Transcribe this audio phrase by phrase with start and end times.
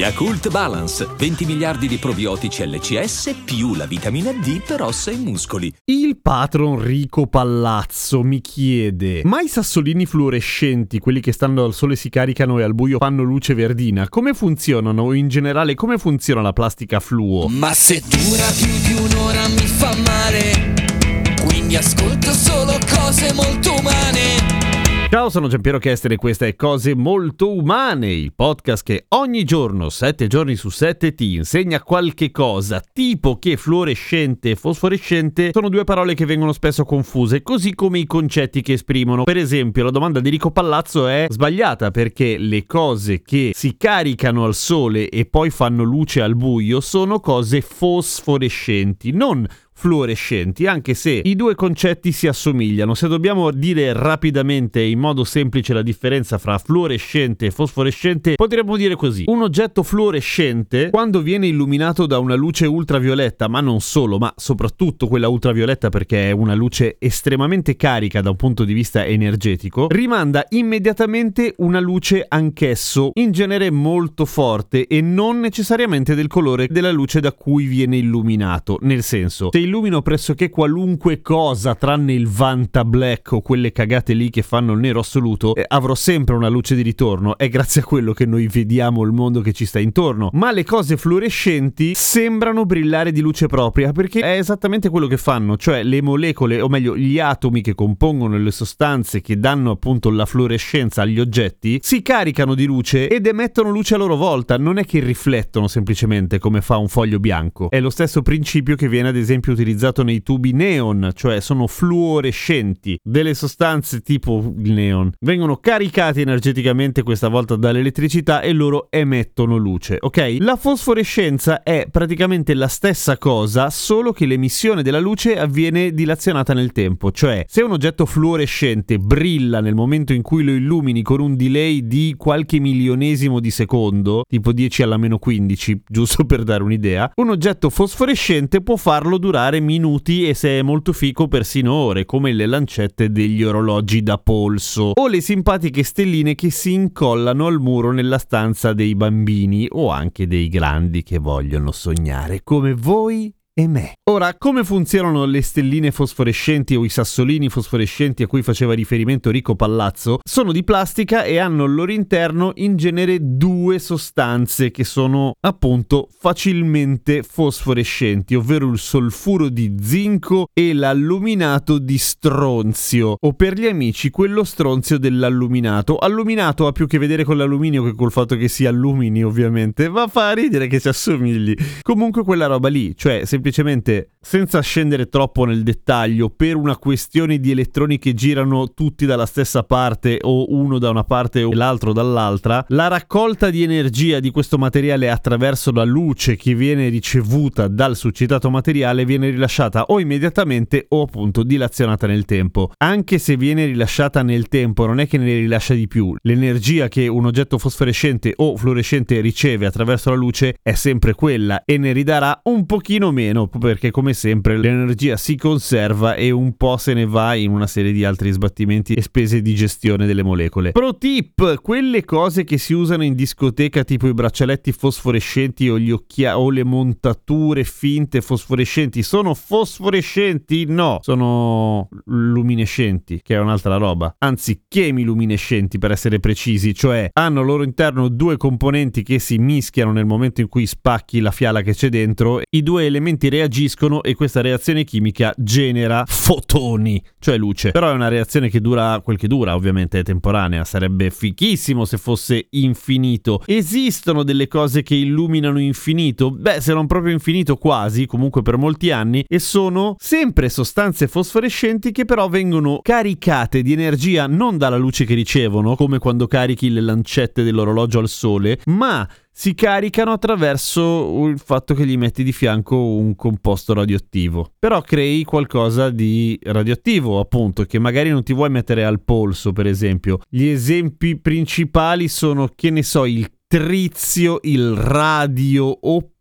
[0.00, 5.70] Yakult Balance, 20 miliardi di probiotici LCS più la vitamina D per ossa e muscoli.
[5.84, 11.96] Il patron Rico Palazzo mi chiede: Ma i sassolini fluorescenti, quelli che stando al sole
[11.96, 15.02] si caricano e al buio fanno luce verdina, come funzionano?
[15.02, 17.46] O in generale, come funziona la plastica fluo?
[17.48, 24.89] Ma se dura più di un'ora mi fa male, quindi ascolto solo cose molto umane.
[25.10, 29.88] Ciao, sono Giampiero Chester e questa è Cose Molto Umane, il podcast che ogni giorno,
[29.88, 35.82] 7 giorni su 7, ti insegna qualche cosa, tipo che fluorescente e fosforescente sono due
[35.82, 39.24] parole che vengono spesso confuse, così come i concetti che esprimono.
[39.24, 44.44] Per esempio, la domanda di Rico Palazzo è sbagliata perché le cose che si caricano
[44.44, 49.44] al sole e poi fanno luce al buio sono cose fosforescenti, non
[49.80, 52.92] fluorescenti, anche se i due concetti si assomigliano.
[52.92, 58.94] Se dobbiamo dire rapidamente in modo semplice la differenza fra fluorescente e fosforescente, potremmo dire
[58.94, 59.24] così.
[59.26, 65.08] Un oggetto fluorescente, quando viene illuminato da una luce ultravioletta, ma non solo, ma soprattutto
[65.08, 70.44] quella ultravioletta perché è una luce estremamente carica da un punto di vista energetico, rimanda
[70.50, 77.20] immediatamente una luce anch'esso, in genere molto forte e non necessariamente del colore della luce
[77.20, 78.76] da cui viene illuminato.
[78.82, 84.28] Nel senso, se illumino pressoché qualunque cosa tranne il Vanta Black o quelle cagate lì
[84.28, 87.38] che fanno il nero assoluto, eh, avrò sempre una luce di ritorno.
[87.38, 90.30] È grazie a quello che noi vediamo il mondo che ci sta intorno.
[90.32, 95.56] Ma le cose fluorescenti sembrano brillare di luce propria perché è esattamente quello che fanno,
[95.56, 100.26] cioè le molecole, o meglio gli atomi che compongono le sostanze che danno appunto la
[100.26, 104.58] fluorescenza agli oggetti, si caricano di luce ed emettono luce a loro volta.
[104.58, 107.70] Non è che riflettono semplicemente come fa un foglio bianco.
[107.70, 109.58] È lo stesso principio che viene ad esempio utilizzato
[110.02, 112.98] nei tubi neon, cioè sono fluorescenti.
[113.02, 119.98] Delle sostanze tipo il neon vengono caricate energeticamente questa volta dall'elettricità e loro emettono luce,
[120.00, 120.36] ok?
[120.40, 126.72] La fosforescenza è praticamente la stessa cosa, solo che l'emissione della luce avviene dilazionata nel
[126.72, 131.36] tempo, cioè se un oggetto fluorescente brilla nel momento in cui lo illumini con un
[131.36, 137.10] delay di qualche milionesimo di secondo, tipo 10 alla meno 15, giusto per dare un'idea,
[137.16, 142.32] un oggetto fosforescente può farlo durare minuti e se è molto fico persino ore, come
[142.32, 144.92] le lancette degli orologi da polso.
[144.94, 150.28] O le simpatiche stelline che si incollano al muro nella stanza dei bambini o anche
[150.28, 153.94] dei grandi che vogliono sognare come voi e me.
[154.10, 159.54] Ora, come funzionano le stelline fosforescenti o i sassolini fosforescenti a cui faceva riferimento Rico
[159.54, 160.18] Palazzo?
[160.24, 166.08] Sono di plastica e hanno al loro interno in genere due sostanze che sono appunto
[166.18, 174.10] facilmente fosforescenti, ovvero il solfuro di zinco e l'alluminato di stronzio, o per gli amici
[174.10, 175.96] quello stronzio dell'alluminato.
[175.98, 180.08] Alluminato ha più che vedere con l'alluminio che col fatto che si allumini, ovviamente, ma
[180.08, 181.54] fa ridere che si assomigli.
[181.82, 187.38] Comunque quella roba lì, cioè semplicemente semplicemente senza scendere troppo nel dettaglio, per una questione
[187.38, 191.92] di elettroni che girano tutti dalla stessa parte o uno da una parte o l'altro
[191.94, 197.96] dall'altra, la raccolta di energia di questo materiale attraverso la luce che viene ricevuta dal
[197.96, 202.72] succitato materiale viene rilasciata o immediatamente o appunto dilazionata nel tempo.
[202.76, 206.14] Anche se viene rilasciata nel tempo, non è che ne rilascia di più.
[206.22, 211.78] L'energia che un oggetto fosforescente o fluorescente riceve attraverso la luce è sempre quella e
[211.78, 216.94] ne ridarà un pochino meno perché come sempre l'energia si conserva e un po' se
[216.94, 220.72] ne va in una serie di altri sbattimenti e spese di gestione delle molecole.
[220.72, 225.90] Pro tip, quelle cose che si usano in discoteca tipo i braccialetti fosforescenti o gli
[225.90, 230.64] occhiali o le montature finte fosforescenti sono fosforescenti?
[230.66, 234.14] No, sono luminescenti, che è un'altra roba.
[234.18, 239.92] Anzi, chemiluminescenti per essere precisi, cioè hanno al loro interno due componenti che si mischiano
[239.92, 242.40] nel momento in cui spacchi la fiala che c'è dentro.
[242.48, 247.70] I due elementi reagiscono e questa reazione chimica genera fotoni, cioè luce.
[247.70, 251.98] Però è una reazione che dura quel che dura, ovviamente è temporanea, sarebbe fichissimo se
[251.98, 253.42] fosse infinito.
[253.46, 256.30] Esistono delle cose che illuminano infinito?
[256.30, 261.92] Beh, se non proprio infinito quasi, comunque per molti anni, e sono sempre sostanze fosforescenti
[261.92, 266.80] che però vengono caricate di energia non dalla luce che ricevono, come quando carichi le
[266.80, 269.08] lancette dell'orologio al sole, ma
[269.40, 274.52] si caricano attraverso il fatto che gli metti di fianco un composto radioattivo.
[274.58, 279.66] Però crei qualcosa di radioattivo, appunto, che magari non ti vuoi mettere al polso, per
[279.66, 280.18] esempio.
[280.28, 286.19] Gli esempi principali sono, che ne so, il trizio, il radio oppure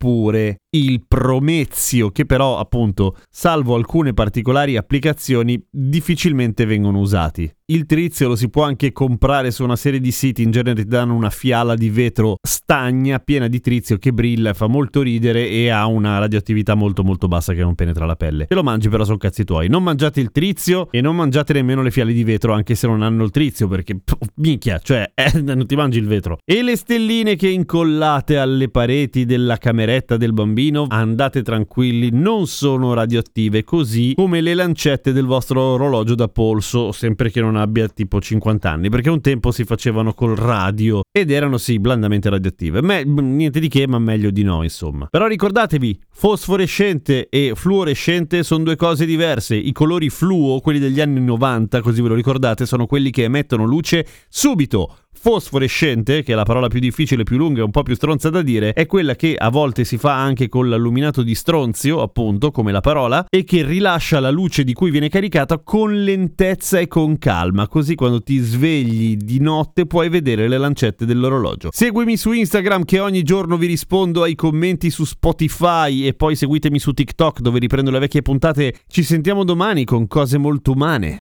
[0.72, 7.52] il promezio, che però appunto, salvo alcune particolari applicazioni, difficilmente vengono usati.
[7.72, 10.88] Il trizio lo si può anche comprare su una serie di siti, in genere ti
[10.88, 15.70] danno una fiala di vetro stagna piena di trizio che brilla, fa molto ridere e
[15.70, 18.46] ha una radioattività molto molto bassa che non penetra la pelle.
[18.48, 19.70] Te lo mangi però sono cazzi tuoi.
[19.70, 23.04] Non mangiate il trizio e non mangiate nemmeno le fiale di vetro anche se non
[23.04, 26.40] hanno il trizio perché pff, minchia, cioè eh, non ti mangi il vetro.
[26.44, 29.58] E le stelline che incollate alle pareti della
[29.90, 36.14] cameretta del bambino, andate tranquilli, non sono radioattive così come le lancette del vostro orologio
[36.14, 40.36] da polso, sempre che non abbia tipo 50 anni, perché un tempo si facevano col
[40.36, 42.82] radio ed erano sì blandamente radioattive.
[42.82, 45.08] Me- niente di che, ma meglio di no, insomma.
[45.10, 49.56] Però ricordatevi, fosforescente e fluorescente sono due cose diverse.
[49.56, 53.66] I colori fluo, quelli degli anni 90, così ve lo ricordate, sono quelli che emettono
[53.66, 57.94] luce subito fosforescente, che è la parola più difficile, più lunga e un po' più
[57.96, 62.02] stronza da dire, è quella che a volte si fa anche con l'alluminato di stronzio,
[62.02, 66.80] appunto, come la parola, e che rilascia la luce di cui viene caricata con lentezza
[66.80, 71.70] e con calma, così quando ti svegli di notte puoi vedere le lancette dell'orologio.
[71.72, 76.80] Seguimi su Instagram che ogni giorno vi rispondo ai commenti su Spotify e poi seguitemi
[76.80, 78.74] su TikTok dove riprendo le vecchie puntate.
[78.88, 81.18] Ci sentiamo domani con cose molto umane.